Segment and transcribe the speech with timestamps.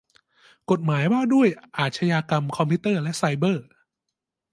[0.71, 1.47] กฎหมายว่าด้วย
[1.77, 3.65] อาขญากรรมคอมพิวเตอร์และไซเบอร์